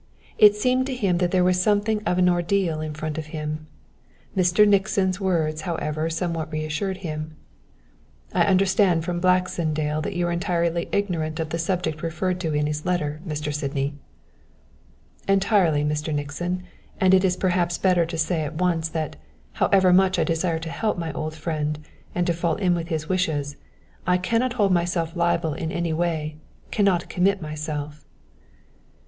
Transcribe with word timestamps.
It 0.39 0.55
seemed 0.55 0.87
to 0.87 0.95
him 0.95 1.19
that 1.19 1.29
there 1.29 1.43
was 1.43 1.61
something 1.61 2.01
of 2.07 2.17
an 2.17 2.27
ordeal 2.27 2.81
in 2.81 2.95
front 2.95 3.19
of 3.19 3.27
him. 3.37 3.67
Mr. 4.35 4.67
Nixon's 4.67 5.17
first 5.17 5.21
words, 5.23 5.61
however, 5.61 6.09
somewhat 6.09 6.51
reassured 6.51 6.97
him. 7.05 7.35
"I 8.33 8.45
understand 8.45 9.05
from 9.05 9.19
Mr. 9.19 9.21
Baxendale 9.21 10.01
that 10.01 10.15
you 10.15 10.25
are 10.25 10.31
entirely 10.31 10.89
ignorant 10.91 11.39
of 11.39 11.51
the 11.51 11.59
subject 11.59 12.01
referred 12.01 12.39
to 12.39 12.55
in 12.55 12.65
his 12.65 12.83
letter, 12.83 13.21
Mr. 13.27 13.53
Sydney." 13.53 13.93
"Entirely, 15.27 15.85
Mr. 15.85 16.11
Nixon, 16.11 16.63
and 16.99 17.13
it 17.13 17.23
is 17.23 17.37
perhaps 17.37 17.77
better 17.77 18.07
to 18.07 18.17
say 18.17 18.41
at 18.41 18.55
once 18.55 18.89
that, 18.89 19.17
however 19.51 19.93
much 19.93 20.17
I 20.17 20.23
desire 20.23 20.57
to 20.57 20.69
help 20.71 20.97
my 20.97 21.13
old 21.13 21.35
friend 21.35 21.77
and 22.15 22.25
to 22.25 22.33
fall 22.33 22.55
in 22.55 22.73
with 22.73 22.87
his 22.87 23.07
wishes, 23.07 23.55
I 24.07 24.17
cannot 24.17 24.53
hold 24.53 24.71
myself 24.71 25.15
liable 25.15 25.53
in 25.53 25.71
any 25.71 25.93
way 25.93 26.37
cannot 26.71 27.07
commit 27.07 27.39
myself." 27.39 28.03